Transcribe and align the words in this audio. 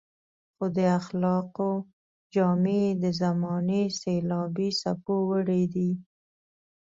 خو 0.55 0.65
د 0.77 0.79
اخلاقو 0.99 1.71
جامې 2.33 2.77
يې 2.89 2.97
د 3.03 3.05
زمانې 3.21 3.83
سېلابي 3.99 4.69
څپو 4.81 5.15
وړي 5.29 5.63
دي. 5.73 5.91